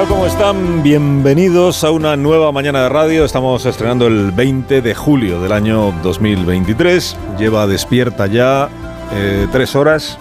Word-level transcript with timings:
Tal? 0.00 0.08
¿Cómo 0.08 0.26
están? 0.26 0.82
Bienvenidos 0.82 1.84
a 1.84 1.90
una 1.90 2.16
nueva 2.16 2.52
mañana 2.52 2.82
de 2.82 2.88
radio. 2.88 3.24
Estamos 3.24 3.66
estrenando 3.66 4.06
el 4.06 4.30
20 4.32 4.80
de 4.80 4.94
julio 4.94 5.42
del 5.42 5.52
año 5.52 5.92
2023. 6.02 7.16
Lleva 7.38 7.66
despierta 7.66 8.26
ya 8.26 8.68
eh, 9.12 9.46
tres 9.52 9.76
horas 9.76 10.16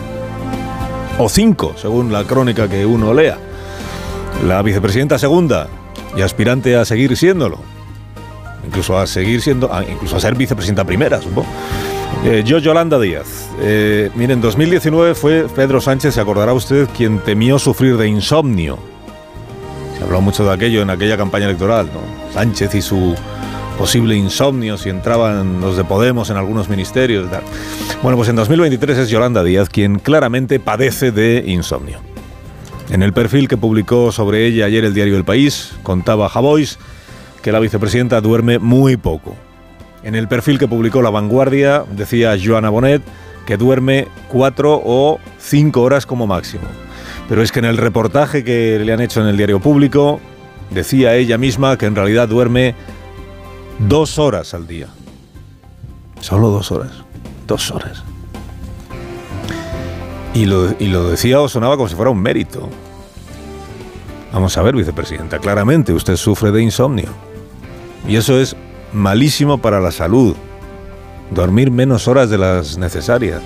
o 1.18 1.30
cinco, 1.30 1.76
según 1.78 2.12
la 2.12 2.26
crónica 2.26 2.68
que 2.68 2.86
uno 2.86 3.14
lea. 3.14 3.38
La 4.46 4.62
vicepresidenta 4.62 5.18
segunda 5.18 5.68
y 6.18 6.22
aspirante 6.24 6.76
a 6.76 6.84
seguir 6.84 7.16
siéndolo. 7.16 7.60
Incluso 8.66 8.98
a 8.98 9.08
seguir 9.08 9.42
siendo, 9.42 9.70
incluso 9.90 10.18
a 10.18 10.20
ser 10.20 10.36
vicepresidenta 10.36 10.84
primera, 10.84 11.22
supongo. 11.22 11.48
Eh, 12.26 12.44
yo, 12.46 12.58
Yolanda 12.58 13.00
Díaz. 13.00 13.50
Eh, 13.62 14.10
miren, 14.16 14.40
en 14.40 14.42
2019 14.42 15.16
fue 15.16 15.48
Pedro 15.56 15.80
Sánchez, 15.80 16.16
se 16.16 16.22
acordará 16.22 16.54
usted, 16.54 16.88
quien 16.98 17.20
temió 17.20 17.60
sufrir 17.60 17.98
de 17.98 18.08
insomnio. 18.08 18.89
Habló 20.02 20.22
mucho 20.22 20.46
de 20.46 20.54
aquello 20.54 20.82
en 20.82 20.90
aquella 20.90 21.18
campaña 21.18 21.46
electoral. 21.46 21.90
Sánchez 22.34 22.76
y 22.76 22.82
su 22.82 23.16
posible 23.78 24.16
insomnio 24.16 24.78
si 24.78 24.90
entraban 24.90 25.62
los 25.62 25.78
de 25.78 25.84
Podemos 25.84 26.30
en 26.30 26.38
algunos 26.38 26.70
ministerios. 26.70 27.30
Bueno, 28.04 28.18
pues 28.18 28.30
en 28.30 28.36
2023 28.36 28.98
es 28.98 29.10
Yolanda 29.10 29.44
Díaz 29.44 29.70
quien 29.70 30.00
claramente 30.00 30.60
padece 30.60 31.12
de 31.12 31.44
insomnio. 31.48 32.00
En 32.90 33.04
el 33.04 33.14
perfil 33.14 33.48
que 33.48 33.56
publicó 33.56 34.12
sobre 34.12 34.46
ella 34.48 34.66
ayer 34.66 34.84
el 34.84 34.94
diario 34.94 35.16
El 35.16 35.24
País, 35.24 35.72
contaba 35.84 36.28
Javois 36.28 36.80
que 37.42 37.52
la 37.52 37.60
vicepresidenta 37.60 38.20
duerme 38.20 38.60
muy 38.60 38.98
poco. 38.98 39.36
En 40.04 40.16
el 40.16 40.28
perfil 40.28 40.60
que 40.60 40.68
publicó 40.68 41.02
La 41.02 41.10
Vanguardia 41.10 41.84
decía 41.92 42.38
Joana 42.44 42.70
Bonet 42.70 43.02
que 43.46 43.58
duerme 43.58 44.08
cuatro 44.28 44.82
o 44.84 45.20
cinco 45.40 45.82
horas 45.82 46.06
como 46.06 46.28
máximo. 46.28 46.64
Pero 47.30 47.44
es 47.44 47.52
que 47.52 47.60
en 47.60 47.66
el 47.66 47.78
reportaje 47.78 48.44
que 48.44 48.80
le 48.80 48.92
han 48.92 49.02
hecho 49.02 49.22
en 49.22 49.28
el 49.28 49.38
diario 49.38 49.60
público 49.60 50.20
decía 50.72 51.16
ella 51.16 51.38
misma 51.38 51.78
que 51.78 51.86
en 51.86 51.96
realidad 51.96 52.28
duerme 52.28 52.74
dos 53.88 54.18
horas 54.18 54.56
al 54.56 54.68
día. 54.68 54.88
Solo 56.20 56.50
dos 56.50 56.72
horas. 56.72 56.92
Dos 57.48 57.70
horas. 57.70 58.04
Y 60.34 60.46
lo, 60.46 60.74
y 60.80 60.88
lo 60.88 61.10
decía 61.10 61.40
o 61.40 61.48
sonaba 61.48 61.78
como 61.78 61.88
si 61.88 61.96
fuera 61.96 62.10
un 62.10 62.22
mérito. 62.22 62.68
Vamos 64.34 64.58
a 64.58 64.62
ver, 64.64 64.76
vicepresidenta, 64.76 65.40
claramente 65.40 65.94
usted 65.94 66.16
sufre 66.16 66.52
de 66.52 66.62
insomnio. 66.62 67.10
Y 68.08 68.16
eso 68.16 68.40
es 68.40 68.56
malísimo 68.92 69.60
para 69.60 69.80
la 69.80 69.92
salud. 69.92 70.36
Dormir 71.32 71.70
menos 71.70 72.08
horas 72.08 72.30
de 72.30 72.40
las 72.40 72.78
necesarias. 72.78 73.42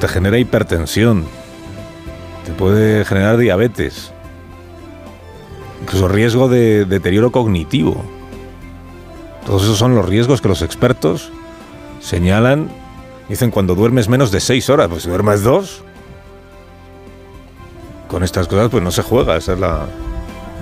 Te 0.00 0.08
genera 0.08 0.38
hipertensión. 0.38 1.24
Te 2.48 2.54
puede 2.54 3.04
generar 3.04 3.36
diabetes. 3.36 4.10
Incluso 5.82 6.08
riesgo 6.08 6.48
de 6.48 6.86
deterioro 6.86 7.30
cognitivo. 7.30 8.02
Todos 9.44 9.64
esos 9.64 9.76
son 9.76 9.94
los 9.94 10.08
riesgos 10.08 10.40
que 10.40 10.48
los 10.48 10.62
expertos 10.62 11.30
señalan. 12.00 12.70
Dicen 13.28 13.50
cuando 13.50 13.74
duermes 13.74 14.08
menos 14.08 14.30
de 14.30 14.40
seis 14.40 14.70
horas, 14.70 14.88
pues 14.88 15.02
si 15.02 15.10
duermes 15.10 15.42
dos. 15.42 15.84
Con 18.08 18.24
estas 18.24 18.48
cosas 18.48 18.70
pues 18.70 18.82
no 18.82 18.92
se 18.92 19.02
juega, 19.02 19.36
esa 19.36 19.52
es 19.52 19.60
la, 19.60 19.86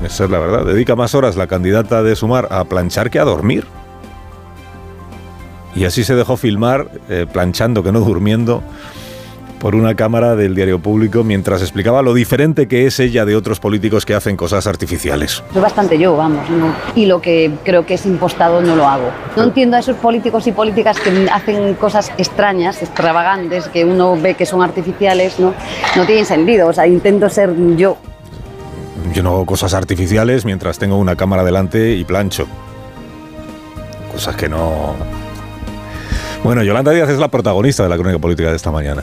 es 0.03 0.19
la 0.19 0.41
verdad. 0.41 0.65
Dedica 0.65 0.97
más 0.97 1.15
horas 1.15 1.37
la 1.37 1.47
candidata 1.47 2.03
de 2.03 2.17
Sumar 2.17 2.49
a 2.51 2.65
planchar 2.65 3.11
que 3.11 3.21
a 3.21 3.25
dormir. 3.25 3.65
Y 5.77 5.85
así 5.85 6.03
se 6.03 6.17
dejó 6.17 6.37
filmar, 6.37 6.91
eh, 7.09 7.27
planchando 7.33 7.85
que 7.85 7.93
no 7.93 8.01
durmiendo, 8.01 8.65
por 9.59 9.75
una 9.75 9.95
cámara 9.95 10.37
del 10.37 10.55
diario 10.55 10.79
público 10.79 11.25
mientras 11.25 11.63
explicaba 11.63 12.03
lo 12.03 12.15
diferente 12.15 12.69
que 12.69 12.87
es 12.87 13.01
ella 13.01 13.25
de 13.25 13.37
otros 13.37 13.61
políticos 13.61 14.05
que 14.05 14.15
hacen 14.15 14.37
cosas 14.37 14.67
artificiales. 14.67 15.43
Soy 15.53 15.63
bastante 15.63 15.99
yo, 15.99 16.17
vamos, 16.17 16.49
¿no? 16.51 16.75
y 16.95 17.07
lo 17.07 17.21
que 17.21 17.51
creo 17.65 17.87
que 17.87 17.95
es 17.95 18.07
impostado 18.07 18.61
no 18.61 18.77
lo 18.77 18.87
hago. 18.87 19.11
No 19.37 19.45
entiendo 19.45 19.77
a 19.77 19.81
esos 19.81 19.97
políticos 19.97 20.47
y 20.47 20.53
políticas 20.53 20.99
que 21.01 21.29
hacen 21.33 21.75
cosas 21.75 22.13
extrañas, 22.19 22.83
extravagantes, 22.83 23.69
que 23.69 23.85
uno 23.85 24.17
ve 24.21 24.35
que 24.35 24.47
son 24.47 24.63
artificiales, 24.63 25.39
¿no? 25.39 25.55
No 25.97 26.05
tienen 26.07 26.27
sentido, 26.27 26.69
o 26.69 26.73
sea, 26.73 26.87
intento 26.87 27.29
ser 27.29 27.55
yo. 27.77 27.97
Yo 29.13 29.23
no 29.23 29.31
hago 29.31 29.47
cosas 29.47 29.75
artificiales 29.75 30.45
mientras 30.45 30.79
tengo 30.79 30.97
una 30.97 31.17
cámara 31.17 31.45
delante 31.45 31.95
y 31.95 32.05
plancho. 32.05 32.47
Cosas 34.13 34.37
que 34.37 34.49
no... 34.49 34.95
Bueno, 36.43 36.63
Yolanda 36.63 36.93
Díaz 36.93 37.09
es 37.09 37.19
la 37.19 37.29
protagonista 37.29 37.83
de 37.83 37.89
la 37.89 37.97
crónica 37.97 38.19
política 38.19 38.51
de 38.51 38.57
esta 38.57 38.71
mañana. 38.71 39.03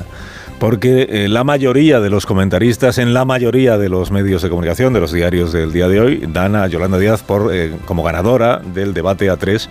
Porque 0.63 1.07
eh, 1.09 1.27
la 1.27 1.43
mayoría 1.43 1.99
de 1.99 2.09
los 2.09 2.25
comentaristas 2.25 2.97
en 2.97 3.13
la 3.13 3.25
mayoría 3.25 3.77
de 3.77 3.89
los 3.89 4.11
medios 4.11 4.41
de 4.41 4.47
comunicación, 4.47 4.93
de 4.93 5.01
los 5.01 5.11
diarios 5.11 5.51
del 5.51 5.73
día 5.73 5.89
de 5.89 5.99
hoy, 5.99 6.23
dan 6.29 6.55
a 6.55 6.65
Yolanda 6.67 6.97
Díaz 6.97 7.21
por, 7.21 7.53
eh, 7.53 7.75
como 7.83 8.01
ganadora 8.01 8.61
del 8.73 8.93
debate 8.93 9.29
A3 9.29 9.67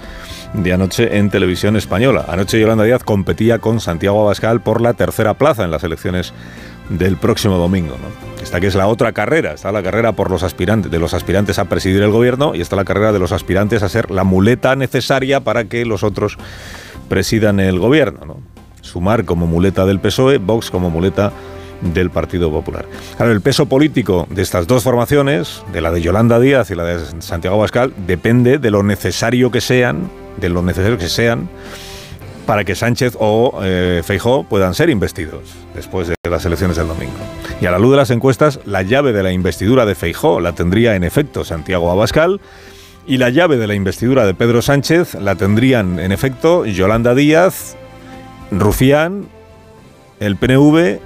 de 0.52 0.72
anoche 0.74 1.16
en 1.16 1.30
televisión 1.30 1.76
española. 1.76 2.26
Anoche 2.28 2.60
Yolanda 2.60 2.84
Díaz 2.84 3.04
competía 3.04 3.58
con 3.58 3.80
Santiago 3.80 4.20
Abascal 4.20 4.60
por 4.60 4.82
la 4.82 4.92
tercera 4.92 5.32
plaza 5.32 5.64
en 5.64 5.70
las 5.70 5.82
elecciones 5.82 6.34
del 6.90 7.16
próximo 7.16 7.56
domingo. 7.56 7.96
Esta 8.42 8.60
que 8.60 8.66
es 8.66 8.74
la 8.74 8.86
otra 8.86 9.12
carrera, 9.12 9.54
está 9.54 9.72
la 9.72 9.82
carrera 9.82 10.12
por 10.12 10.30
los 10.30 10.42
aspirantes, 10.42 10.92
de 10.92 10.98
los 10.98 11.14
aspirantes 11.14 11.58
a 11.58 11.64
presidir 11.70 12.02
el 12.02 12.10
gobierno 12.10 12.54
y 12.54 12.60
está 12.60 12.76
la 12.76 12.84
carrera 12.84 13.12
de 13.12 13.18
los 13.18 13.32
aspirantes 13.32 13.82
a 13.82 13.88
ser 13.88 14.10
la 14.10 14.24
muleta 14.24 14.76
necesaria 14.76 15.40
para 15.40 15.64
que 15.64 15.86
los 15.86 16.02
otros 16.02 16.36
presidan 17.08 17.60
el 17.60 17.78
gobierno. 17.78 18.26
¿no? 18.26 18.51
Sumar 18.92 19.24
como 19.24 19.46
muleta 19.46 19.86
del 19.86 20.00
PSOE, 20.00 20.38
Vox 20.38 20.70
como 20.70 20.90
muleta 20.90 21.32
del 21.80 22.10
Partido 22.10 22.50
Popular. 22.50 22.86
Claro, 23.16 23.32
el 23.32 23.40
peso 23.40 23.66
político 23.66 24.26
de 24.30 24.42
estas 24.42 24.66
dos 24.66 24.82
formaciones, 24.84 25.62
de 25.72 25.80
la 25.80 25.90
de 25.90 26.02
Yolanda 26.02 26.38
Díaz 26.38 26.70
y 26.70 26.74
la 26.74 26.84
de 26.84 27.22
Santiago 27.22 27.56
Abascal, 27.56 27.92
depende 28.06 28.58
de 28.58 28.70
lo 28.70 28.82
necesario 28.82 29.50
que 29.50 29.60
sean, 29.60 30.10
de 30.36 30.48
lo 30.48 30.62
necesario 30.62 30.98
que 30.98 31.08
sean 31.08 31.48
para 32.46 32.64
que 32.64 32.74
Sánchez 32.74 33.16
o 33.18 33.60
eh, 33.62 34.02
Feijó 34.04 34.44
puedan 34.44 34.74
ser 34.74 34.90
investidos 34.90 35.54
después 35.74 36.08
de 36.08 36.14
las 36.28 36.44
elecciones 36.44 36.76
del 36.76 36.88
domingo. 36.88 37.12
Y 37.60 37.66
a 37.66 37.70
la 37.70 37.78
luz 37.78 37.92
de 37.92 37.96
las 37.96 38.10
encuestas, 38.10 38.60
la 38.66 38.82
llave 38.82 39.12
de 39.12 39.22
la 39.22 39.32
investidura 39.32 39.86
de 39.86 39.94
Feijó 39.94 40.40
la 40.40 40.52
tendría 40.52 40.96
en 40.96 41.04
efecto 41.04 41.44
Santiago 41.44 41.90
Abascal 41.90 42.40
y 43.06 43.16
la 43.16 43.30
llave 43.30 43.56
de 43.56 43.66
la 43.66 43.74
investidura 43.74 44.26
de 44.26 44.34
Pedro 44.34 44.62
Sánchez 44.62 45.14
la 45.14 45.34
tendrían 45.36 45.98
en 45.98 46.12
efecto 46.12 46.66
Yolanda 46.66 47.14
Díaz, 47.14 47.76
Rufián, 48.58 49.26
el 50.20 50.36
PNV, 50.36 50.98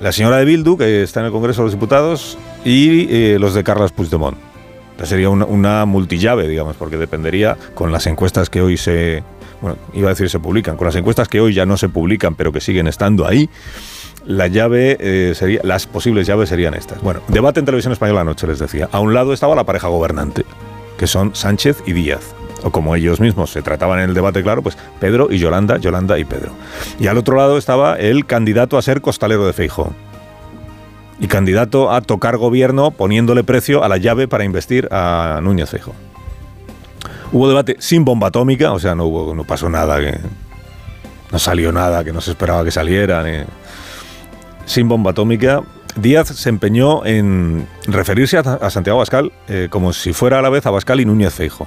la 0.00 0.12
señora 0.12 0.36
de 0.36 0.44
Bildu, 0.44 0.76
que 0.76 1.02
está 1.02 1.20
en 1.20 1.26
el 1.26 1.32
Congreso 1.32 1.62
de 1.62 1.66
los 1.66 1.72
Diputados, 1.72 2.38
y 2.64 3.06
eh, 3.10 3.38
los 3.38 3.54
de 3.54 3.64
Carles 3.64 3.92
Puigdemont. 3.92 4.36
Entonces 4.90 5.08
sería 5.08 5.28
una, 5.28 5.44
una 5.44 5.84
multillave, 5.86 6.48
digamos, 6.48 6.76
porque 6.76 6.96
dependería 6.96 7.56
con 7.74 7.92
las 7.92 8.06
encuestas 8.06 8.50
que 8.50 8.60
hoy 8.60 8.76
se... 8.76 9.22
Bueno, 9.60 9.78
iba 9.94 10.08
a 10.08 10.10
decir 10.10 10.28
se 10.28 10.38
publican, 10.38 10.76
con 10.76 10.86
las 10.86 10.96
encuestas 10.96 11.28
que 11.28 11.40
hoy 11.40 11.54
ya 11.54 11.64
no 11.64 11.76
se 11.76 11.88
publican, 11.88 12.34
pero 12.34 12.52
que 12.52 12.60
siguen 12.60 12.86
estando 12.86 13.26
ahí, 13.26 13.48
la 14.26 14.46
llave 14.46 14.96
eh, 15.00 15.32
sería, 15.34 15.60
las 15.62 15.86
posibles 15.86 16.26
llaves 16.26 16.48
serían 16.48 16.74
estas. 16.74 17.00
Bueno, 17.02 17.20
debate 17.28 17.60
en 17.60 17.66
televisión 17.66 17.92
española 17.92 18.20
anoche, 18.22 18.46
les 18.46 18.58
decía. 18.58 18.88
A 18.92 19.00
un 19.00 19.14
lado 19.14 19.32
estaba 19.32 19.54
la 19.54 19.64
pareja 19.64 19.88
gobernante, 19.88 20.44
que 20.98 21.06
son 21.06 21.34
Sánchez 21.34 21.82
y 21.86 21.92
Díaz. 21.92 22.34
O 22.64 22.70
como 22.70 22.96
ellos 22.96 23.20
mismos 23.20 23.50
se 23.50 23.62
trataban 23.62 24.00
en 24.00 24.08
el 24.08 24.14
debate, 24.14 24.42
claro, 24.42 24.62
pues 24.62 24.76
Pedro 24.98 25.28
y 25.30 25.38
Yolanda, 25.38 25.76
Yolanda 25.76 26.18
y 26.18 26.24
Pedro. 26.24 26.50
Y 26.98 27.06
al 27.06 27.18
otro 27.18 27.36
lado 27.36 27.58
estaba 27.58 27.96
el 27.96 28.24
candidato 28.26 28.78
a 28.78 28.82
ser 28.82 29.02
costalero 29.02 29.46
de 29.46 29.52
Feijóo. 29.52 29.92
Y 31.20 31.28
candidato 31.28 31.92
a 31.92 32.00
tocar 32.00 32.38
gobierno 32.38 32.90
poniéndole 32.90 33.44
precio 33.44 33.84
a 33.84 33.88
la 33.88 33.98
llave 33.98 34.26
para 34.26 34.44
investir 34.44 34.88
a 34.90 35.40
Núñez 35.42 35.68
Feijóo. 35.70 35.94
Hubo 37.32 37.48
debate 37.48 37.76
sin 37.80 38.04
bomba 38.04 38.28
atómica, 38.28 38.72
o 38.72 38.78
sea, 38.78 38.94
no, 38.94 39.04
hubo, 39.04 39.34
no 39.34 39.44
pasó 39.44 39.68
nada, 39.68 40.00
que 40.00 40.18
no 41.34 41.38
salió 41.38 41.72
nada 41.72 42.04
que 42.04 42.12
no 42.12 42.20
se 42.20 42.30
esperaba 42.30 42.64
que 42.64 42.70
saliera. 42.70 43.24
sin 44.64 44.88
bomba 44.88 45.10
atómica. 45.10 45.62
Díaz 45.96 46.28
se 46.28 46.48
empeñó 46.48 47.04
en 47.04 47.66
referirse 47.86 48.38
a, 48.38 48.40
a 48.40 48.70
Santiago 48.70 48.98
Abascal 48.98 49.32
eh, 49.48 49.68
como 49.70 49.92
si 49.92 50.12
fuera 50.12 50.38
a 50.38 50.42
la 50.42 50.48
vez 50.48 50.64
Abascal 50.64 51.00
y 51.00 51.04
Núñez 51.04 51.34
Feijo. 51.34 51.66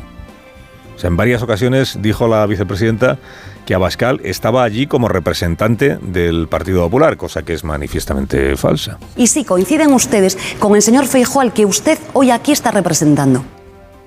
O 0.98 1.00
sea, 1.00 1.10
en 1.10 1.16
varias 1.16 1.44
ocasiones 1.44 2.00
dijo 2.02 2.28
la 2.28 2.44
vicepresidenta 2.48 3.20
que 3.68 3.76
Abascal 3.76 4.20
estaba 4.24 4.64
allí 4.64 4.88
como 4.88 5.08
representante 5.08 6.00
del 6.02 6.48
Partido 6.48 6.82
Popular, 6.82 7.18
cosa 7.18 7.44
que 7.44 7.54
es 7.54 7.64
manifiestamente 7.64 8.58
falsa. 8.58 8.98
Y 9.16 9.28
sí, 9.28 9.46
coinciden 9.46 9.94
ustedes 9.94 10.40
con 10.58 10.76
el 10.76 10.82
señor 10.82 11.06
Feijóo 11.06 11.42
al 11.42 11.54
que 11.54 11.68
usted 11.68 12.00
hoy 12.14 12.32
aquí 12.32 12.52
está 12.52 12.72
representando. 12.72 13.44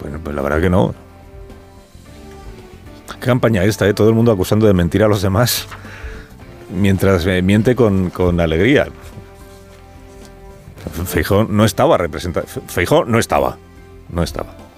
Pues, 0.00 0.12
pues 0.20 0.34
la 0.34 0.42
verdad 0.42 0.60
que 0.60 0.68
no. 0.68 0.92
Qué 3.20 3.26
campaña 3.26 3.62
esta, 3.62 3.88
¿eh? 3.88 3.94
Todo 3.94 4.08
el 4.08 4.16
mundo 4.16 4.32
acusando 4.32 4.66
de 4.66 4.74
mentir 4.74 5.04
a 5.04 5.08
los 5.08 5.22
demás 5.22 5.68
mientras 6.74 7.24
miente 7.24 7.76
con, 7.76 8.10
con 8.10 8.40
alegría. 8.40 8.88
Feijó 11.04 11.44
no 11.44 11.64
estaba 11.64 11.98
representado. 11.98 12.46
Feijó 12.66 13.04
no 13.04 13.20
estaba. 13.20 13.58
No 14.08 14.24
estaba. 14.24 14.69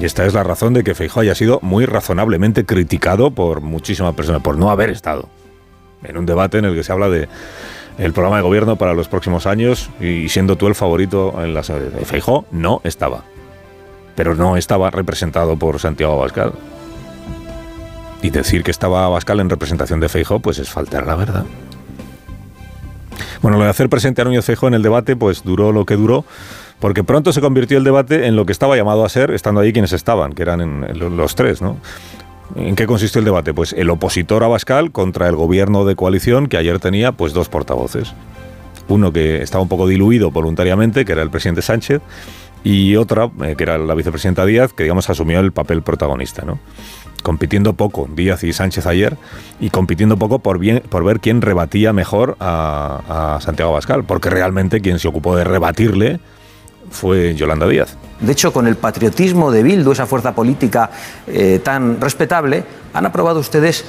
Y 0.00 0.04
esta 0.04 0.24
es 0.24 0.34
la 0.34 0.42
razón 0.42 0.72
de 0.72 0.84
que 0.84 0.94
Feijó 0.94 1.20
haya 1.20 1.34
sido 1.34 1.58
muy 1.62 1.86
razonablemente 1.86 2.64
criticado 2.64 3.30
por 3.30 3.60
muchísimas 3.60 4.14
personas, 4.14 4.42
por 4.42 4.56
no 4.56 4.70
haber 4.70 4.90
estado 4.90 5.28
en 6.04 6.16
un 6.16 6.26
debate 6.26 6.58
en 6.58 6.64
el 6.64 6.74
que 6.74 6.82
se 6.82 6.92
habla 6.92 7.08
de 7.08 7.28
el 7.98 8.12
programa 8.12 8.36
de 8.36 8.42
gobierno 8.42 8.76
para 8.76 8.94
los 8.94 9.08
próximos 9.08 9.46
años 9.46 9.90
y 10.00 10.28
siendo 10.28 10.56
tú 10.56 10.66
el 10.66 10.74
favorito 10.74 11.34
en 11.42 11.54
la 11.54 11.60
de 11.60 12.04
Feijó, 12.04 12.46
no 12.50 12.80
estaba. 12.84 13.24
Pero 14.16 14.34
no 14.34 14.56
estaba 14.56 14.90
representado 14.90 15.56
por 15.56 15.78
Santiago 15.78 16.14
Abascal. 16.14 16.52
Y 18.22 18.30
decir 18.30 18.62
que 18.62 18.70
estaba 18.70 19.04
Abascal 19.04 19.40
en 19.40 19.50
representación 19.50 20.00
de 20.00 20.08
Feijó, 20.08 20.40
pues 20.40 20.58
es 20.58 20.70
faltar 20.70 21.06
la 21.06 21.16
verdad. 21.16 21.44
Bueno, 23.42 23.58
lo 23.58 23.64
de 23.64 23.70
hacer 23.70 23.88
presente 23.88 24.22
a 24.22 24.24
Núñez 24.24 24.44
Feijó 24.44 24.68
en 24.68 24.74
el 24.74 24.82
debate, 24.82 25.16
pues 25.16 25.42
duró 25.42 25.72
lo 25.72 25.84
que 25.84 25.96
duró, 25.96 26.24
porque 26.78 27.02
pronto 27.02 27.32
se 27.32 27.40
convirtió 27.40 27.76
el 27.76 27.84
debate 27.84 28.26
en 28.26 28.36
lo 28.36 28.46
que 28.46 28.52
estaba 28.52 28.76
llamado 28.76 29.04
a 29.04 29.08
ser, 29.08 29.32
estando 29.32 29.60
allí 29.60 29.72
quienes 29.72 29.92
estaban, 29.92 30.32
que 30.32 30.42
eran 30.42 30.86
los 30.98 31.34
tres, 31.34 31.60
¿no? 31.60 31.76
¿En 32.54 32.76
qué 32.76 32.86
consistió 32.86 33.18
el 33.18 33.24
debate? 33.24 33.52
Pues 33.52 33.72
el 33.72 33.90
opositor 33.90 34.44
a 34.44 34.46
Bascal 34.46 34.92
contra 34.92 35.28
el 35.28 35.34
gobierno 35.34 35.84
de 35.84 35.96
coalición 35.96 36.46
que 36.46 36.56
ayer 36.56 36.78
tenía 36.78 37.12
pues 37.12 37.32
dos 37.32 37.48
portavoces. 37.48 38.12
Uno 38.88 39.12
que 39.12 39.42
estaba 39.42 39.62
un 39.62 39.68
poco 39.68 39.88
diluido 39.88 40.30
voluntariamente, 40.30 41.04
que 41.04 41.12
era 41.12 41.22
el 41.22 41.30
presidente 41.30 41.62
Sánchez, 41.62 42.00
y 42.64 42.96
otra, 42.96 43.30
eh, 43.42 43.54
que 43.56 43.64
era 43.64 43.78
la 43.78 43.94
vicepresidenta 43.94 44.44
Díaz, 44.46 44.72
que 44.72 44.84
digamos 44.84 45.08
asumió 45.10 45.40
el 45.40 45.52
papel 45.52 45.82
protagonista, 45.82 46.44
¿no? 46.44 46.58
Compitiendo 47.22 47.74
poco 47.74 48.08
Díaz 48.14 48.42
y 48.42 48.52
Sánchez 48.52 48.86
ayer 48.86 49.16
y 49.60 49.70
compitiendo 49.70 50.16
poco 50.16 50.40
por, 50.40 50.58
bien, 50.58 50.82
por 50.88 51.04
ver 51.04 51.20
quién 51.20 51.40
rebatía 51.40 51.92
mejor 51.92 52.36
a, 52.40 53.38
Santiago 53.40 53.72
Bascal, 53.72 54.04
porque 54.04 54.28
realmente 54.30 54.80
quien 54.80 54.98
se 54.98 55.08
ocupó 55.08 55.36
de 55.36 55.44
rebatirle 55.44 56.20
fue 56.90 57.34
Yolanda 57.34 57.66
Díaz. 57.68 57.96
De 58.20 58.32
hecho, 58.32 58.52
con 58.52 58.66
el 58.66 58.76
patriotismo 58.76 59.50
de 59.50 59.62
Bildu, 59.62 59.92
esa 59.92 60.06
fuerza 60.06 60.34
política 60.34 60.90
eh, 61.26 61.60
tan 61.62 62.00
respetable, 62.00 62.64
han 62.92 63.06
aprobado 63.06 63.40
ustedes 63.40 63.84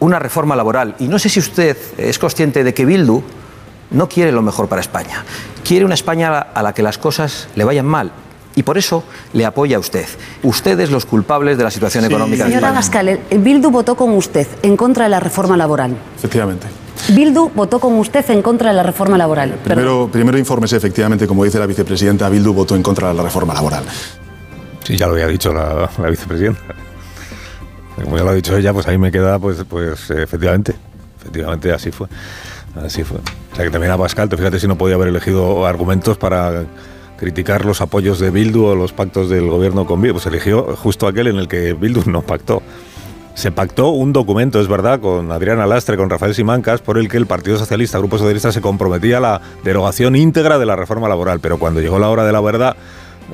una 0.00 0.18
reforma 0.18 0.56
laboral. 0.56 0.96
Y 0.98 1.08
no 1.08 1.18
sé 1.18 1.28
si 1.28 1.40
usted 1.40 1.76
es 1.96 2.18
consciente 2.18 2.64
de 2.64 2.74
que 2.74 2.84
Bildu 2.84 3.22
no 3.92 4.08
quiere 4.08 4.32
lo 4.32 4.42
mejor 4.42 4.68
para 4.68 4.80
España. 4.80 5.24
Quiere 5.64 5.84
una 5.84 5.94
España 5.94 6.38
a 6.38 6.62
la 6.62 6.72
que 6.72 6.82
las 6.82 6.98
cosas 6.98 7.48
le 7.54 7.64
vayan 7.64 7.86
mal. 7.86 8.10
Y 8.54 8.64
por 8.64 8.76
eso 8.76 9.02
le 9.32 9.46
apoya 9.46 9.78
a 9.78 9.80
usted. 9.80 10.06
Ustedes 10.42 10.90
los 10.90 11.06
culpables 11.06 11.56
de 11.56 11.64
la 11.64 11.70
situación 11.70 12.04
económica 12.04 12.44
Señora 12.44 12.72
de 12.72 12.80
España. 12.80 13.06
Gascal, 13.06 13.20
el 13.30 13.38
Bildu 13.38 13.70
votó 13.70 13.94
con 13.96 14.12
usted 14.12 14.46
en 14.62 14.76
contra 14.76 15.04
de 15.04 15.10
la 15.10 15.20
reforma 15.20 15.56
laboral. 15.56 15.96
Efectivamente. 16.16 16.66
Bildu 17.08 17.50
votó 17.54 17.80
con 17.80 17.94
usted 17.94 18.28
en 18.30 18.42
contra 18.42 18.68
de 18.68 18.76
la 18.76 18.82
reforma 18.82 19.16
laboral. 19.16 19.58
Primero, 19.64 20.08
primero 20.12 20.36
infórmese, 20.36 20.76
efectivamente, 20.76 21.26
como 21.26 21.44
dice 21.44 21.58
la 21.58 21.66
vicepresidenta, 21.66 22.28
Bildu 22.28 22.52
votó 22.52 22.76
en 22.76 22.82
contra 22.82 23.08
de 23.08 23.14
la 23.14 23.22
reforma 23.22 23.54
laboral. 23.54 23.84
Sí, 24.84 24.96
ya 24.98 25.06
lo 25.06 25.14
había 25.14 25.28
dicho 25.28 25.52
la, 25.52 25.88
la 25.96 26.10
vicepresidenta. 26.10 26.60
Como 28.04 28.18
ya 28.18 28.24
lo 28.24 28.30
ha 28.30 28.34
dicho 28.34 28.56
ella, 28.56 28.72
pues 28.72 28.86
ahí 28.86 28.98
me 28.98 29.10
queda, 29.10 29.38
pues, 29.38 29.64
pues 29.68 30.10
efectivamente, 30.10 30.74
efectivamente 31.20 31.72
así 31.72 31.90
fue. 31.90 32.08
Así 32.76 33.04
fue. 33.04 33.18
O 33.18 33.56
sea 33.56 33.64
que 33.64 33.70
también 33.70 33.92
a 33.92 33.98
Pascal, 33.98 34.28
te 34.28 34.36
fíjate 34.36 34.58
si 34.58 34.66
no 34.66 34.78
podía 34.78 34.94
haber 34.94 35.08
elegido 35.08 35.66
argumentos 35.66 36.16
para 36.16 36.64
criticar 37.18 37.64
los 37.64 37.80
apoyos 37.80 38.18
de 38.18 38.30
Bildu 38.30 38.64
o 38.64 38.74
los 38.74 38.92
pactos 38.92 39.28
del 39.28 39.48
gobierno 39.48 39.86
con 39.86 40.00
Bildu. 40.00 40.14
Pues 40.14 40.26
eligió 40.26 40.76
justo 40.76 41.06
aquel 41.06 41.28
en 41.28 41.36
el 41.36 41.48
que 41.48 41.74
Bildu 41.74 42.02
no 42.06 42.22
pactó. 42.22 42.62
Se 43.34 43.50
pactó 43.50 43.90
un 43.90 44.12
documento, 44.12 44.60
es 44.60 44.68
verdad, 44.68 45.00
con 45.00 45.32
Adriana 45.32 45.66
Lastre, 45.66 45.96
con 45.96 46.10
Rafael 46.10 46.34
Simancas, 46.34 46.82
por 46.82 46.98
el 46.98 47.08
que 47.08 47.16
el 47.16 47.26
Partido 47.26 47.56
Socialista, 47.56 47.98
Grupo 47.98 48.18
Socialista, 48.18 48.52
se 48.52 48.60
comprometía 48.60 49.18
a 49.18 49.20
la 49.20 49.40
derogación 49.64 50.16
íntegra 50.16 50.58
de 50.58 50.66
la 50.66 50.76
reforma 50.76 51.08
laboral. 51.08 51.40
Pero 51.40 51.58
cuando 51.58 51.80
llegó 51.80 51.98
la 51.98 52.10
hora 52.10 52.24
de 52.24 52.32
la 52.32 52.40
verdad, 52.40 52.76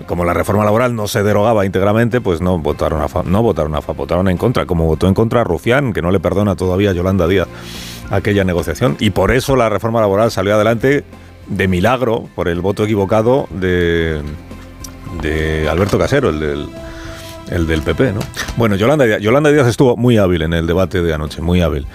como 0.06 0.25
la 0.25 0.35
reforma 0.35 0.64
laboral 0.64 0.94
no 0.94 1.08
se 1.08 1.23
derogaba 1.23 1.67
íntegramente, 1.67 2.20
pues 2.20 2.40
no 2.40 2.58
votaron 2.58 3.02
a 3.02 3.23
no 3.25 3.43
votaron 3.43 3.75
a 3.75 3.81
votaron 3.81 4.29
en 4.29 4.37
contra, 4.37 4.67
como 4.67 4.85
votó 4.85 5.08
en 5.08 5.14
contra 5.14 5.43
Rufián, 5.43 5.93
que 5.93 6.02
no 6.02 6.11
le 6.11 6.20
perdona 6.20 6.55
todavía 6.55 6.90
a 6.90 6.93
Yolanda 6.93 7.26
Díaz 7.26 7.49
aquella 8.10 8.44
negociación. 8.44 8.96
Y 9.00 9.10
por 9.10 9.31
eso 9.31 9.56
la 9.56 9.69
reforma 9.69 10.00
laboral 10.00 10.31
salió 10.31 10.55
adelante 10.55 11.05
de 11.46 11.69
milagro 11.69 12.28
por 12.34 12.49
el 12.49 12.60
voto 12.60 12.84
equivocado 12.84 13.49
de, 13.50 14.20
de 15.22 15.69
Alberto 15.69 15.99
Casero, 15.99 16.31
el 16.31 16.40
del 16.40 16.69
el 17.50 17.66
del 17.66 17.82
PP, 17.82 18.12
¿no? 18.12 18.20
Bueno, 18.56 18.76
Yolanda 18.76 19.05
Díaz, 19.05 19.20
Yolanda 19.20 19.50
Díaz 19.50 19.66
estuvo 19.66 19.96
muy 19.96 20.19
hábil 20.19 20.43
en 20.43 20.52
el 20.52 20.66
debate 20.66 21.02
de 21.02 21.14
anoche, 21.14 21.40
muy 21.40 21.62
hábil. 21.62 21.87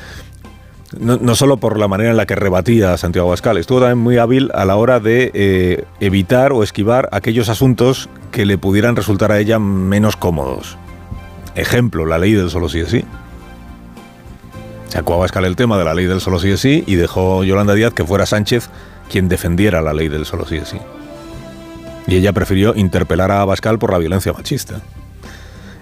No, 1.00 1.18
no, 1.18 1.36
solo 1.36 1.58
por 1.58 1.80
la 1.80 1.88
manera 1.88 2.12
en 2.12 2.18
la 2.18 2.28
que 2.28 2.36
rebatía 2.36 2.94
a 2.94 2.98
Santiago 2.98 3.28
Abascal, 3.28 3.58
estuvo 3.58 3.80
también 3.80 3.98
muy 3.98 4.18
hábil 4.18 4.52
a 4.54 4.64
la 4.64 4.76
hora 4.76 5.00
de 5.00 5.32
eh, 5.34 5.86
evitar 6.00 6.54
o 6.54 6.62
esquivar 6.62 7.10
aquellos 7.12 7.50
asuntos 7.50 8.10
que 8.32 8.46
le 8.46 8.60
pudieran 8.60 8.96
resultar 8.96 9.32
a 9.32 9.40
ella 9.40 9.58
menos 9.58 10.16
cómodos. 10.16 10.78
Ejemplo, 11.56 12.06
la 12.06 12.20
ley 12.20 12.34
del 12.34 12.50
solo 12.50 12.70
sí 12.70 12.80
es 12.80 12.90
sí. 12.90 13.06
Sacó 14.94 15.14
a 15.14 15.16
Abascal 15.16 15.46
el 15.46 15.56
tema 15.56 15.80
de 15.80 15.86
la 15.86 15.96
ley 15.96 16.06
del 16.06 16.22
solo 16.22 16.38
sí 16.38 16.52
es 16.52 16.60
sí 16.60 16.84
y 16.86 16.94
dejó 16.94 17.44
Yolanda 17.44 17.74
Díaz 17.74 17.96
que 17.96 18.06
fuera 18.06 18.28
Sánchez 18.28 18.70
quien 19.10 19.28
defendiera 19.28 19.82
la 19.82 19.92
ley 19.92 20.08
del 20.08 20.24
solo 20.24 20.46
sí 20.46 20.58
es 20.58 20.68
sí. 20.68 20.78
Y 22.06 22.16
ella 22.16 22.32
prefirió 22.32 22.76
interpelar 22.76 23.32
a 23.32 23.42
Abascal 23.42 23.80
por 23.80 23.92
la 23.92 23.98
violencia 23.98 24.34
machista. 24.34 24.82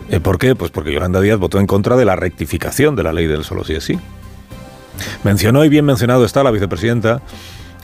Eh, 0.10 0.22
¿Por 0.22 0.38
qué? 0.38 0.56
Pues 0.56 0.72
porque 0.72 0.94
Yolanda 0.94 1.20
Díaz 1.20 1.40
votó 1.40 1.60
en 1.60 1.68
contra 1.68 1.98
de 1.98 2.06
la 2.06 2.16
rectificación 2.16 2.96
de 2.96 3.04
la 3.04 3.12
ley 3.12 3.28
del 3.28 3.44
solo 3.44 3.66
sí 3.66 3.74
es 3.74 3.84
sí. 3.84 4.00
Mencionó 5.26 5.66
y 5.66 5.68
bien 5.68 5.84
mencionado 5.84 6.24
está 6.24 6.42
la 6.42 6.52
vicepresidenta 6.52 7.22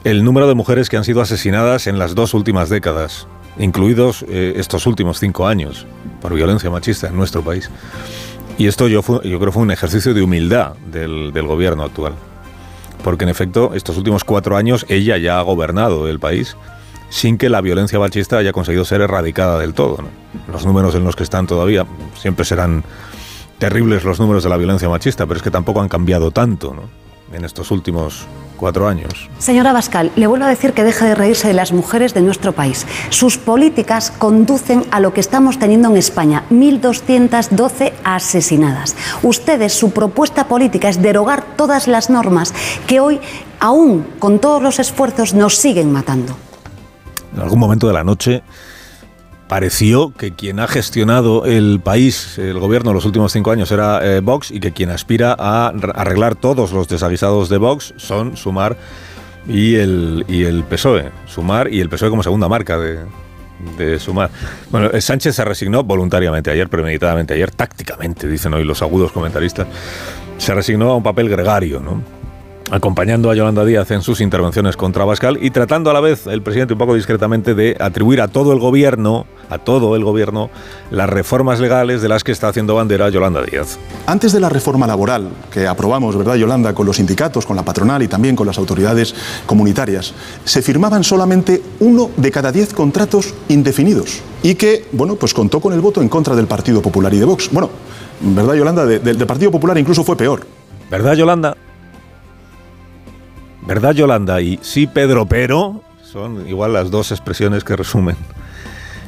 el 0.06 0.24
número 0.24 0.48
de 0.48 0.56
mujeres 0.56 0.88
que 0.88 0.96
han 0.96 1.04
sido 1.04 1.20
asesinadas 1.20 1.88
en 1.88 2.00
las 2.00 2.16
dos 2.16 2.36
últimas 2.36 2.70
décadas, 2.70 3.28
incluidos 3.60 4.24
eh, 4.30 4.54
estos 4.56 4.88
últimos 4.88 5.20
cinco 5.20 5.46
años, 5.46 5.88
por 6.22 6.34
violencia 6.34 6.70
machista 6.70 7.08
en 7.08 7.18
nuestro 7.18 7.42
país. 7.44 7.70
Y 8.58 8.68
esto 8.68 8.88
yo, 8.88 9.04
creo 9.04 9.52
fue 9.52 9.62
un 9.62 9.72
ejercicio 9.72 10.14
de 10.14 10.24
humildad 10.24 10.74
del, 10.92 11.32
gobierno 11.46 11.84
actual. 11.84 12.14
Porque 13.04 13.24
en 13.24 13.30
efecto, 13.30 13.72
estos 13.76 13.98
últimos 13.98 14.24
cuatro 14.24 14.58
años 14.58 14.86
ella 14.90 15.18
ya 15.18 15.40
ha 15.40 15.44
gobernado 15.44 16.08
el 16.08 16.20
país 16.20 16.56
sin 17.10 17.38
que 17.38 17.50
la 17.50 17.62
violencia 17.62 18.00
machista 18.00 18.38
haya 18.38 18.52
conseguido 18.52 18.84
ser 18.84 19.02
erradicada 19.02 19.60
del 19.60 19.74
todo. 19.74 20.00
Los 20.52 20.66
números 20.66 20.96
en 20.96 21.04
los 21.04 21.16
que 21.16 21.24
están 21.24 21.48
todavía 21.48 21.86
siempre 22.20 22.44
serán 22.44 22.84
terribles 23.60 24.04
los 24.04 24.20
números 24.20 24.44
de 24.44 24.50
la 24.50 24.58
violencia 24.58 24.90
machista, 24.90 25.26
pero 25.26 25.38
es 25.38 25.44
que 25.44 25.52
tampoco 25.52 25.82
han 25.82 25.90
cambiado 25.90 26.32
tanto 26.32 26.74
¿no? 26.74 27.07
En 27.32 27.46
estos 27.46 27.72
últimos 27.72 28.28
cuatro 28.58 28.88
años. 28.88 29.30
Señora 29.38 29.72
Bascal, 29.72 30.12
le 30.16 30.28
vuelvo 30.28 30.46
a 30.46 30.50
decir 30.50 30.74
que 30.74 30.84
deje 30.84 31.06
de 31.06 31.16
reírse 31.16 31.48
de 31.48 31.54
las 31.54 31.72
mujeres 31.72 32.14
de 32.14 32.22
nuestro 32.22 32.54
país. 32.54 32.86
Sus 33.10 33.38
políticas 33.38 34.12
conducen 34.12 34.86
a 34.92 35.00
lo 35.00 35.14
que 35.14 35.22
estamos 35.22 35.60
teniendo 35.60 35.90
en 35.90 35.98
España, 35.98 36.44
1.212 36.50 37.94
asesinadas. 38.04 38.96
Ustedes, 39.24 39.74
su 39.74 39.92
propuesta 39.92 40.48
política 40.48 40.90
es 40.90 41.02
derogar 41.02 41.44
todas 41.56 41.88
las 41.88 42.10
normas 42.10 42.54
que 42.88 43.00
hoy, 43.00 43.20
aún 43.60 44.06
con 44.20 44.40
todos 44.40 44.62
los 44.62 44.80
esfuerzos, 44.80 45.34
nos 45.34 45.56
siguen 45.56 45.92
matando. 45.92 46.36
En 47.34 47.42
algún 47.42 47.60
momento 47.60 47.88
de 47.88 47.94
la 47.94 48.04
noche 48.04 48.42
pareció 49.48 50.14
que 50.14 50.34
quien 50.34 50.60
ha 50.60 50.68
gestionado 50.68 51.46
el 51.46 51.80
país, 51.84 52.38
el 52.38 52.60
gobierno, 52.60 52.94
los 52.94 53.06
últimos 53.06 53.32
cinco 53.32 53.52
años 53.52 53.72
era 53.72 54.00
eh, 54.04 54.20
Vox 54.20 54.52
y 54.52 54.60
que 54.60 54.72
quien 54.72 54.90
aspira 54.90 55.36
a 55.38 55.68
arreglar 55.68 56.36
todos 56.36 56.72
los 56.72 56.88
desaguisados 56.88 57.50
de 57.50 57.58
Vox 57.58 57.94
son 57.98 58.36
Sumar 58.38 58.78
y 59.48 59.76
el, 59.76 60.26
y 60.28 60.44
el 60.44 60.64
PSOE. 60.64 61.12
Sumar 61.26 61.74
y 61.74 61.80
el 61.80 61.90
PSOE 61.90 62.10
como 62.10 62.24
segunda 62.24 62.50
marca 62.50 62.78
de, 62.78 63.00
de 63.78 64.00
Sumar. 64.00 64.30
Bueno, 64.70 64.90
eh, 64.92 65.02
Sánchez 65.02 65.36
se 65.36 65.46
resignó 65.46 65.84
voluntariamente 65.84 66.52
ayer, 66.52 66.70
premeditadamente 66.70 67.34
ayer, 67.34 67.52
tácticamente, 67.52 68.28
dicen 68.28 68.54
hoy 68.54 68.64
los 68.64 68.82
agudos 68.82 69.12
comentaristas, 69.12 69.68
se 70.38 70.54
resignó 70.54 70.92
a 70.92 70.96
un 70.98 71.04
papel 71.04 71.30
gregario, 71.30 71.80
¿no? 71.80 72.17
Acompañando 72.72 73.30
a 73.30 73.36
Yolanda 73.36 73.64
Díaz 73.66 73.92
en 73.92 74.02
sus 74.02 74.22
intervenciones 74.22 74.76
contra 74.76 75.06
Bascal 75.06 75.38
y 75.42 75.52
tratando 75.52 75.90
a 75.90 75.94
la 75.94 76.02
vez 76.02 76.28
el 76.28 76.42
presidente 76.42 76.74
un 76.74 76.80
poco 76.80 76.96
discretamente 76.96 77.56
de 77.56 77.78
atribuir 77.80 78.22
a 78.22 78.28
todo 78.28 78.54
el 78.54 78.60
gobierno, 78.60 79.26
a 79.50 79.58
todo 79.58 79.96
el 79.96 80.04
gobierno, 80.04 80.50
las 80.92 81.10
reformas 81.10 81.60
legales 81.60 82.02
de 82.02 82.10
las 82.10 82.24
que 82.24 82.32
está 82.32 82.50
haciendo 82.50 82.76
bandera 82.76 83.10
Yolanda 83.10 83.42
Díaz. 83.42 83.80
Antes 84.06 84.34
de 84.34 84.40
la 84.40 84.50
reforma 84.50 84.88
laboral 84.88 85.30
que 85.52 85.68
aprobamos, 85.68 86.16
¿verdad, 86.18 86.36
Yolanda, 86.36 86.74
con 86.74 86.86
los 86.86 86.98
sindicatos, 86.98 87.46
con 87.46 87.56
la 87.56 87.64
patronal 87.64 88.04
y 88.04 88.08
también 88.08 88.36
con 88.36 88.48
las 88.48 88.58
autoridades 88.58 89.16
comunitarias, 89.46 90.14
se 90.44 90.62
firmaban 90.62 91.04
solamente 91.04 91.62
uno 91.80 92.10
de 92.18 92.32
cada 92.32 92.52
diez 92.52 92.74
contratos 92.74 93.34
indefinidos 93.48 94.22
y 94.44 94.56
que, 94.56 94.86
bueno, 94.92 95.16
pues 95.16 95.34
contó 95.34 95.60
con 95.60 95.74
el 95.74 95.82
voto 95.82 96.02
en 96.02 96.10
contra 96.10 96.36
del 96.36 96.48
Partido 96.48 96.82
Popular 96.82 97.14
y 97.14 97.20
de 97.20 97.26
Vox. 97.26 97.50
Bueno, 97.52 97.70
¿verdad, 98.22 98.56
Yolanda? 98.56 98.86
Del 98.86 99.04
de, 99.04 99.14
de 99.14 99.26
Partido 99.26 99.52
Popular 99.52 99.78
incluso 99.78 100.04
fue 100.04 100.18
peor. 100.18 100.46
¿Verdad, 100.90 101.14
Yolanda? 101.16 101.56
¿Verdad, 103.68 103.94
Yolanda? 103.94 104.40
Y 104.40 104.60
sí, 104.62 104.88
Pedro, 104.88 105.26
pero 105.26 105.82
son 106.02 106.48
igual 106.48 106.72
las 106.72 106.90
dos 106.90 107.12
expresiones 107.12 107.66
que 107.66 107.76
resumen 107.76 108.16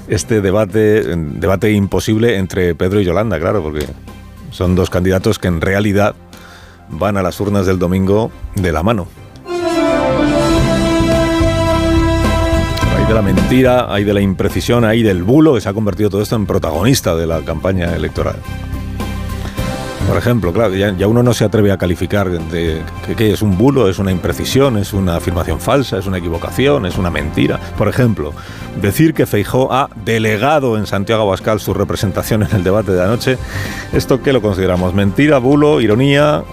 este 0.10 0.42
debate, 0.42 1.16
debate 1.16 1.72
imposible 1.72 2.36
entre 2.38 2.76
Pedro 2.76 3.00
y 3.00 3.06
Yolanda, 3.06 3.40
claro, 3.40 3.64
porque 3.64 3.86
son 4.52 4.76
dos 4.76 4.90
candidatos 4.90 5.40
que 5.40 5.48
en 5.48 5.62
realidad 5.62 6.14
van 6.90 7.16
a 7.16 7.22
las 7.22 7.40
urnas 7.40 7.66
del 7.68 7.80
domingo 7.80 8.32
de 8.56 8.74
la 8.74 8.84
mano. 8.84 9.08
Hay 12.98 13.06
de 13.08 13.14
la 13.14 13.22
mentira, 13.22 13.94
hay 13.94 14.04
de 14.04 14.14
la 14.14 14.22
imprecisión, 14.22 14.84
hay 14.84 15.04
del 15.04 15.24
bulo 15.24 15.54
que 15.54 15.62
se 15.62 15.70
ha 15.70 15.74
convertido 15.74 16.10
todo 16.10 16.22
esto 16.22 16.36
en 16.36 16.46
protagonista 16.46 17.16
de 17.16 17.28
la 17.28 17.40
campaña 17.42 17.96
electoral. 17.96 18.36
Por 20.10 20.18
ejemplo, 20.18 20.52
claro, 20.52 20.74
ya, 20.74 21.08
uno 21.08 21.22
no 21.22 21.36
se 21.36 21.46
atreve 21.46 21.72
a 21.72 21.78
calificar 21.78 22.32
de 22.32 22.82
que, 23.16 23.32
es 23.32 23.44
un 23.44 23.60
bulo, 23.60 23.88
es 23.88 24.00
una 24.00 24.12
imprecisión, 24.12 24.76
es 24.78 24.92
una 24.92 25.18
afirmación 25.18 25.60
falsa, 25.60 26.00
es 26.00 26.08
una 26.08 26.18
equivocación, 26.18 26.88
es 26.88 26.98
una 26.98 27.12
mentira. 27.12 27.60
Por 27.78 27.88
ejemplo, 27.88 28.34
decir 28.82 29.14
que 29.14 29.28
Feijó 29.28 29.72
ha 29.72 29.88
delegado 30.04 30.80
en 30.80 30.88
Santiago 30.88 31.22
Abascal 31.22 31.60
su 31.60 31.76
representación 31.76 32.42
en 32.42 32.56
el 32.56 32.64
debate 32.64 32.92
de 32.92 33.04
anoche, 33.04 33.38
¿esto 33.94 34.24
qué 34.24 34.34
lo 34.34 34.42
consideramos? 34.42 34.96
¿Mentira, 34.96 35.38
bulo, 35.38 35.80
ironía, 35.80 36.44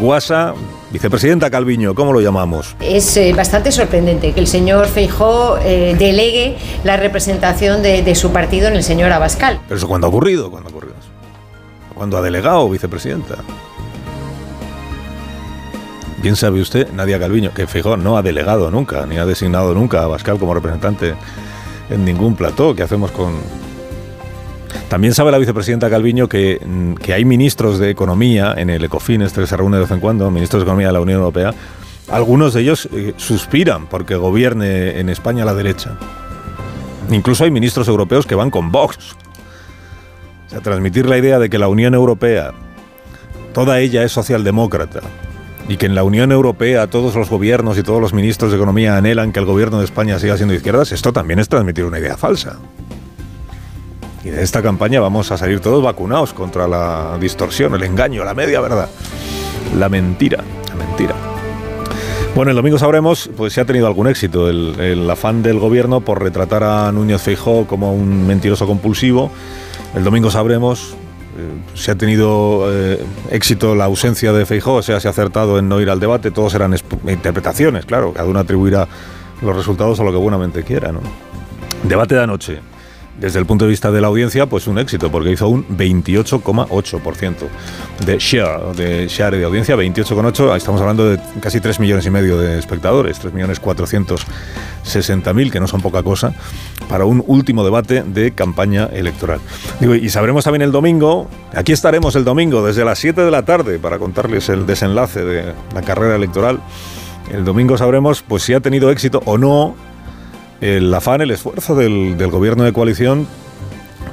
guasa? 0.00 0.54
Vicepresidenta 0.90 1.50
Calviño, 1.50 1.94
¿cómo 1.94 2.12
lo 2.12 2.22
llamamos? 2.22 2.74
Es 2.80 3.16
eh, 3.18 3.34
bastante 3.36 3.70
sorprendente 3.70 4.32
que 4.32 4.40
el 4.40 4.46
señor 4.46 4.86
Feijó 4.86 5.58
eh, 5.58 5.94
delegue 5.98 6.56
la 6.84 6.96
representación 6.96 7.82
de, 7.82 8.02
de, 8.02 8.14
su 8.14 8.30
partido 8.30 8.68
en 8.68 8.76
el 8.76 8.82
señor 8.82 9.10
Abascal. 9.12 9.60
¿Pero 9.66 9.76
eso 9.76 9.88
cuándo 9.88 10.06
ha 10.06 10.10
ocurrido? 10.10 10.50
¿Cuándo 10.50 10.68
ha 10.68 10.70
ocurrido? 10.70 10.83
Cuando 11.94 12.18
ha 12.18 12.22
delegado 12.22 12.68
vicepresidenta. 12.68 13.36
Bien 16.22 16.36
sabe 16.36 16.60
usted, 16.60 16.90
Nadia 16.92 17.18
Calviño, 17.18 17.52
que 17.52 17.66
Fijó 17.66 17.96
no 17.96 18.16
ha 18.16 18.22
delegado 18.22 18.70
nunca, 18.70 19.04
ni 19.04 19.18
ha 19.18 19.26
designado 19.26 19.74
nunca 19.74 20.02
a 20.02 20.06
Bascal 20.06 20.38
como 20.38 20.54
representante 20.54 21.14
en 21.90 22.04
ningún 22.04 22.34
plató 22.34 22.74
que 22.74 22.82
hacemos 22.82 23.10
con... 23.10 23.34
También 24.88 25.12
sabe 25.12 25.30
la 25.30 25.38
vicepresidenta 25.38 25.90
Calviño 25.90 26.28
que, 26.28 26.60
que 27.02 27.12
hay 27.12 27.24
ministros 27.24 27.78
de 27.78 27.90
Economía 27.90 28.54
en 28.56 28.70
el 28.70 28.82
ECOFIN, 28.84 29.22
este 29.22 29.42
que 29.42 29.46
se 29.46 29.56
reúne 29.56 29.76
de 29.76 29.82
vez 29.82 29.90
en 29.90 30.00
cuando, 30.00 30.30
ministros 30.30 30.62
de 30.62 30.64
Economía 30.64 30.86
de 30.86 30.92
la 30.94 31.00
Unión 31.00 31.18
Europea, 31.18 31.52
algunos 32.08 32.54
de 32.54 32.62
ellos 32.62 32.88
eh, 32.92 33.12
suspiran 33.16 33.86
porque 33.86 34.16
gobierne 34.16 34.98
en 35.00 35.10
España 35.10 35.44
la 35.44 35.54
derecha. 35.54 35.98
Incluso 37.10 37.44
hay 37.44 37.50
ministros 37.50 37.86
europeos 37.88 38.24
que 38.24 38.34
van 38.34 38.50
con 38.50 38.72
Vox 38.72 39.14
a 40.56 40.60
transmitir 40.60 41.06
la 41.06 41.18
idea 41.18 41.38
de 41.38 41.50
que 41.50 41.58
la 41.58 41.68
Unión 41.68 41.94
Europea, 41.94 42.52
toda 43.52 43.80
ella 43.80 44.02
es 44.04 44.12
socialdemócrata, 44.12 45.00
y 45.68 45.76
que 45.76 45.86
en 45.86 45.94
la 45.94 46.04
Unión 46.04 46.32
Europea 46.32 46.86
todos 46.88 47.14
los 47.14 47.30
gobiernos 47.30 47.78
y 47.78 47.82
todos 47.82 48.00
los 48.00 48.12
ministros 48.12 48.50
de 48.50 48.56
Economía 48.56 48.96
anhelan 48.96 49.32
que 49.32 49.40
el 49.40 49.46
gobierno 49.46 49.78
de 49.78 49.84
España 49.84 50.18
siga 50.18 50.36
siendo 50.36 50.54
izquierdas, 50.54 50.92
esto 50.92 51.12
también 51.12 51.38
es 51.38 51.48
transmitir 51.48 51.84
una 51.84 51.98
idea 51.98 52.16
falsa. 52.16 52.58
Y 54.22 54.30
de 54.30 54.42
esta 54.42 54.62
campaña 54.62 55.00
vamos 55.00 55.30
a 55.32 55.36
salir 55.36 55.60
todos 55.60 55.82
vacunados 55.82 56.32
contra 56.32 56.66
la 56.66 57.18
distorsión, 57.20 57.74
el 57.74 57.82
engaño, 57.82 58.24
la 58.24 58.34
media 58.34 58.60
verdad, 58.60 58.88
la 59.76 59.88
mentira, 59.88 60.42
mentira. 60.76 61.14
Bueno, 62.34 62.50
el 62.50 62.56
domingo 62.56 62.78
sabremos 62.78 63.30
pues, 63.36 63.52
si 63.52 63.60
ha 63.60 63.64
tenido 63.64 63.86
algún 63.86 64.08
éxito 64.08 64.48
el, 64.48 64.74
el 64.80 65.08
afán 65.08 65.42
del 65.42 65.58
gobierno 65.58 66.00
por 66.00 66.22
retratar 66.22 66.64
a 66.64 66.90
Núñez 66.90 67.22
Feijó 67.22 67.66
como 67.66 67.94
un 67.94 68.26
mentiroso 68.26 68.66
compulsivo 68.66 69.30
el 69.94 70.04
domingo 70.04 70.30
sabremos 70.30 70.94
eh, 71.36 71.50
si 71.74 71.90
ha 71.90 71.96
tenido 71.96 72.72
eh, 72.72 73.04
éxito 73.30 73.74
la 73.74 73.84
ausencia 73.84 74.32
de 74.32 74.46
Feijó, 74.46 74.74
o 74.74 74.82
sea, 74.82 75.00
si 75.00 75.08
ha 75.08 75.10
acertado 75.10 75.58
en 75.58 75.68
no 75.68 75.80
ir 75.80 75.90
al 75.90 75.98
debate. 75.98 76.30
Todos 76.30 76.52
serán 76.52 76.76
interpretaciones, 77.08 77.86
claro. 77.86 78.12
Cada 78.12 78.28
uno 78.28 78.38
atribuirá 78.38 78.86
los 79.42 79.56
resultados 79.56 79.98
a 79.98 80.04
lo 80.04 80.12
que 80.12 80.18
buenamente 80.18 80.62
quiera. 80.62 80.92
Debate 81.82 82.14
de 82.14 82.22
anoche 82.22 82.73
desde 83.18 83.38
el 83.38 83.46
punto 83.46 83.64
de 83.64 83.70
vista 83.70 83.90
de 83.90 84.00
la 84.00 84.08
audiencia, 84.08 84.46
pues 84.46 84.66
un 84.66 84.78
éxito, 84.78 85.10
porque 85.10 85.30
hizo 85.30 85.48
un 85.48 85.66
28,8% 85.68 87.34
de 88.04 88.18
share, 88.18 88.74
de 88.74 89.06
share 89.08 89.36
de 89.36 89.44
audiencia, 89.44 89.76
28,8%, 89.76 90.56
estamos 90.56 90.80
hablando 90.80 91.08
de 91.08 91.20
casi 91.40 91.60
3 91.60 91.80
millones 91.80 92.06
y 92.06 92.10
medio 92.10 92.38
de 92.38 92.58
espectadores, 92.58 93.18
3 93.18 93.32
millones 93.32 93.60
460 93.60 95.32
mil, 95.32 95.52
que 95.52 95.60
no 95.60 95.68
son 95.68 95.80
poca 95.80 96.02
cosa, 96.02 96.34
para 96.88 97.04
un 97.04 97.22
último 97.26 97.64
debate 97.64 98.02
de 98.02 98.32
campaña 98.32 98.86
electoral. 98.92 99.40
y 99.80 100.08
sabremos 100.08 100.44
también 100.44 100.62
el 100.62 100.72
domingo, 100.72 101.28
aquí 101.54 101.72
estaremos 101.72 102.16
el 102.16 102.24
domingo 102.24 102.66
desde 102.66 102.84
las 102.84 102.98
7 102.98 103.20
de 103.22 103.30
la 103.30 103.44
tarde 103.44 103.78
para 103.78 103.98
contarles 103.98 104.48
el 104.48 104.66
desenlace 104.66 105.24
de 105.24 105.54
la 105.74 105.82
carrera 105.82 106.16
electoral. 106.16 106.60
El 107.32 107.44
domingo 107.44 107.78
sabremos 107.78 108.22
pues 108.22 108.42
si 108.42 108.52
ha 108.52 108.60
tenido 108.60 108.90
éxito 108.90 109.22
o 109.24 109.38
no 109.38 109.74
el 110.64 110.94
afán, 110.94 111.20
el 111.20 111.30
esfuerzo 111.30 111.74
del, 111.74 112.16
gobierno 112.30 112.64
de 112.64 112.72
coalición 112.72 113.26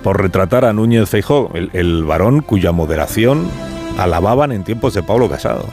por 0.03 0.21
retratar 0.21 0.65
a 0.65 0.73
Núñez 0.73 1.09
Feijó, 1.09 1.49
el, 1.53 2.03
varón 2.03 2.41
cuya 2.41 2.73
moderación 2.73 3.47
alababan 3.97 4.51
en 4.51 4.65
tiempos 4.65 4.93
de 4.93 5.01
Pablo 5.01 5.29
Casado. 5.29 5.65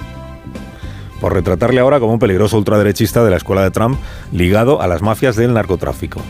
Por 1.20 1.32
retratarle 1.32 1.80
ahora 1.80 1.99
como 1.99 2.12
un 2.12 2.20
peligroso 2.20 2.56
ultraderechista 2.56 3.25
de 3.25 3.30
la 3.30 3.38
escuela 3.38 3.62
de 3.62 3.73
Trump 3.73 3.99
ligado 4.30 4.80
a 4.80 4.87
las 4.87 5.02
mafias 5.02 5.35
del 5.35 5.52
narcotráfico. 5.52 6.20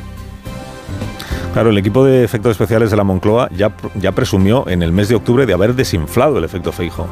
Claro, 1.52 1.68
el 1.68 1.76
equipo 1.76 2.02
de 2.06 2.24
efectos 2.24 2.52
especiales 2.52 2.90
de 2.90 2.96
la 2.96 3.04
Moncloa 3.04 3.50
ya, 3.54 3.74
ya 4.00 4.12
presumió 4.12 4.66
en 4.66 4.82
el 4.82 4.92
mes 4.92 5.10
de 5.10 5.16
octubre 5.16 5.44
de 5.44 5.52
haber 5.52 5.74
desinflado 5.74 6.38
el 6.38 6.44
efecto 6.44 6.72
Feijó. 6.72 7.06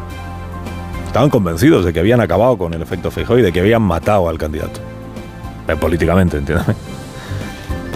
Estaban 1.07 1.29
convencidos 1.29 1.85
de 1.85 1.93
que 1.93 2.01
habían 2.01 2.23
acabado 2.23 2.57
con 2.57 2.73
el 2.73 2.81
efecto 2.81 3.11
Feijó 3.11 3.37
y 3.37 3.43
de 3.43 3.53
que 3.53 3.61
habían 3.61 3.83
matado 3.83 4.27
al 4.27 4.39
candidato. 4.39 4.81
Eh, 5.69 5.77
políticamente, 5.77 6.39
entiéndame. 6.39 6.96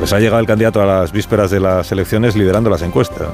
Pues 0.01 0.15
ha 0.15 0.19
llegado 0.19 0.41
el 0.41 0.47
candidato 0.47 0.81
a 0.81 0.87
las 0.87 1.13
vísperas 1.13 1.51
de 1.51 1.61
las 1.61 1.93
elecciones 1.93 2.35
liderando 2.35 2.71
las 2.71 2.81
encuestas. 2.81 3.29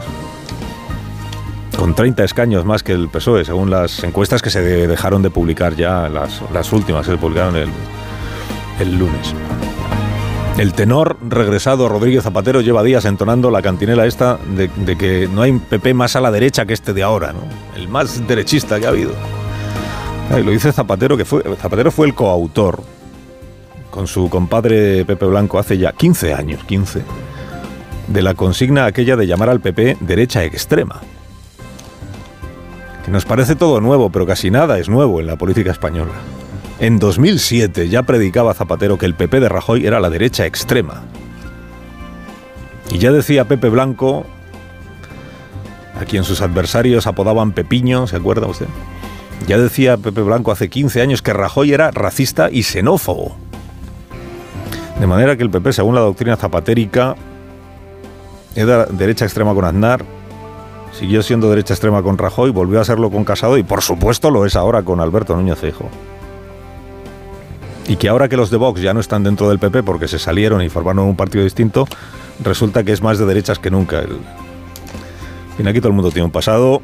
Con 1.78 1.94
30 1.94 2.24
escaños 2.24 2.64
más 2.64 2.82
que 2.82 2.90
el 2.90 3.08
PSOE, 3.08 3.44
según 3.44 3.70
las 3.70 4.02
encuestas 4.02 4.42
que 4.42 4.50
se 4.50 4.60
dejaron 4.88 5.22
de 5.22 5.30
publicar 5.30 5.76
ya, 5.76 6.08
las, 6.08 6.72
últimas 6.72 7.06
que 7.06 7.12
se 7.12 7.18
publicaron 7.18 7.54
el, 7.54 7.68
el 8.80 8.98
lunes. 8.98 9.32
El 10.58 10.72
tenor 10.72 11.16
regresado 11.28 11.88
Rodríguez 11.88 12.24
Zapatero 12.24 12.60
lleva 12.60 12.82
días 12.82 13.04
entonando 13.04 13.52
la 13.52 13.62
cantinela 13.62 14.04
esta 14.04 14.36
de, 14.56 14.68
que 14.96 15.28
no 15.32 15.42
hay 15.42 15.52
PP 15.52 15.94
más 15.94 16.16
a 16.16 16.20
la 16.20 16.32
derecha 16.32 16.66
que 16.66 16.74
este 16.74 16.92
de 16.92 17.04
ahora, 17.04 17.32
¿no? 17.32 17.42
El 17.76 17.86
más 17.86 18.26
derechista 18.26 18.80
que 18.80 18.86
ha 18.86 18.88
habido. 18.88 19.12
Lo 20.30 20.50
dice 20.50 20.72
Zapatero, 20.72 21.16
que 21.16 21.24
fue, 21.24 21.44
Zapatero 21.60 21.92
fue 21.92 22.08
el 22.08 22.14
coautor 22.16 22.95
con 23.96 24.06
su 24.06 24.28
compadre 24.28 25.06
Pepe 25.06 25.24
Blanco 25.24 25.58
hace 25.58 25.78
ya 25.78 25.90
15 25.90 26.34
años, 26.34 26.62
15, 26.64 27.00
de 28.08 28.22
la 28.22 28.34
consigna 28.34 28.84
aquella 28.84 29.16
de 29.16 29.26
llamar 29.26 29.48
al 29.48 29.60
PP 29.60 29.96
derecha 30.00 30.44
extrema. 30.44 31.00
Que 33.06 33.10
nos 33.10 33.24
parece 33.24 33.56
todo 33.56 33.80
nuevo, 33.80 34.10
pero 34.10 34.26
casi 34.26 34.50
nada 34.50 34.78
es 34.78 34.90
nuevo 34.90 35.18
en 35.18 35.26
la 35.26 35.36
política 35.36 35.70
española. 35.70 36.12
En 36.78 36.98
2007 36.98 37.88
ya 37.88 38.02
predicaba 38.02 38.52
Zapatero 38.52 38.98
que 38.98 39.06
el 39.06 39.14
PP 39.14 39.40
de 39.40 39.48
Rajoy 39.48 39.86
era 39.86 39.98
la 39.98 40.10
derecha 40.10 40.44
extrema. 40.44 41.04
Y 42.90 42.98
ya 42.98 43.12
decía 43.12 43.46
Pepe 43.46 43.70
Blanco, 43.70 44.26
a 45.98 46.04
quien 46.04 46.24
sus 46.24 46.42
adversarios 46.42 47.06
apodaban 47.06 47.52
Pepiño, 47.52 48.06
¿se 48.06 48.16
acuerda 48.16 48.46
usted? 48.46 48.68
Ya 49.48 49.56
decía 49.56 49.96
Pepe 49.96 50.20
Blanco 50.20 50.52
hace 50.52 50.68
15 50.68 51.00
años 51.00 51.22
que 51.22 51.32
Rajoy 51.32 51.72
era 51.72 51.92
racista 51.92 52.50
y 52.52 52.62
xenófobo. 52.62 53.45
De 55.00 55.06
manera 55.06 55.36
que 55.36 55.42
el 55.42 55.50
PP, 55.50 55.72
según 55.72 55.94
la 55.94 56.00
doctrina 56.00 56.36
zapatérica, 56.36 57.16
era 58.54 58.86
derecha 58.86 59.26
extrema 59.26 59.54
con 59.54 59.64
Aznar, 59.64 60.04
siguió 60.98 61.22
siendo 61.22 61.50
derecha 61.50 61.74
extrema 61.74 62.02
con 62.02 62.16
Rajoy, 62.16 62.50
volvió 62.50 62.80
a 62.80 62.84
serlo 62.84 63.10
con 63.10 63.24
Casado 63.24 63.58
y 63.58 63.62
por 63.62 63.82
supuesto 63.82 64.30
lo 64.30 64.46
es 64.46 64.56
ahora 64.56 64.82
con 64.82 65.00
Alberto 65.00 65.36
Núñez 65.36 65.58
Feijóo. 65.58 65.90
Y 67.88 67.96
que 67.96 68.08
ahora 68.08 68.28
que 68.28 68.36
los 68.36 68.50
de 68.50 68.56
Vox 68.56 68.80
ya 68.80 68.94
no 68.94 69.00
están 69.00 69.22
dentro 69.22 69.48
del 69.48 69.58
PP 69.58 69.82
porque 69.82 70.08
se 70.08 70.18
salieron 70.18 70.62
y 70.62 70.68
formaron 70.70 71.04
un 71.06 71.16
partido 71.16 71.44
distinto, 71.44 71.86
resulta 72.42 72.82
que 72.82 72.92
es 72.92 73.02
más 73.02 73.18
de 73.18 73.26
derechas 73.26 73.58
que 73.58 73.70
nunca. 73.70 74.02
Y 75.58 75.68
aquí 75.68 75.78
todo 75.78 75.88
el 75.88 75.94
mundo 75.94 76.10
tiene 76.10 76.24
un 76.24 76.32
pasado, 76.32 76.82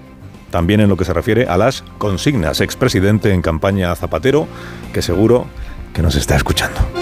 también 0.51 0.81
en 0.81 0.89
lo 0.89 0.97
que 0.97 1.05
se 1.05 1.13
refiere 1.13 1.47
a 1.47 1.57
las 1.57 1.83
consignas. 1.99 2.61
Expresidente 2.61 3.33
en 3.33 3.43
campaña 3.43 3.95
Zapatero, 3.97 4.47
que 4.93 5.03
seguro 5.03 5.47
que 5.93 6.03
nos 6.03 6.15
está 6.15 6.37
escuchando. 6.37 7.02